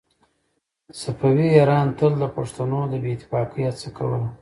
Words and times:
صفوي 1.01 1.47
ایران 1.57 1.87
تل 1.97 2.13
د 2.21 2.23
پښتنو 2.35 2.79
د 2.91 2.93
بې 3.03 3.11
اتفاقۍ 3.15 3.61
هڅه 3.69 3.87
کوله. 3.97 4.21